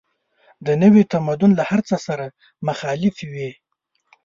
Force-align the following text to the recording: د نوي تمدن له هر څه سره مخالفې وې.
د 0.65 0.67
نوي 0.83 1.03
تمدن 1.13 1.51
له 1.59 1.63
هر 1.69 1.79
څه 1.89 1.95
سره 2.07 2.25
مخالفې 2.67 3.25
وې. 3.33 3.49